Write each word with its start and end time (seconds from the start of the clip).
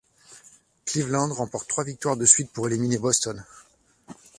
Cleveland 0.83 1.31
remporte 1.31 1.67
trois 1.67 1.83
victoires 1.83 2.17
de 2.17 2.25
suite 2.25 2.49
pour 2.51 2.65
éliminer 2.67 2.97
Boston. 2.97 3.45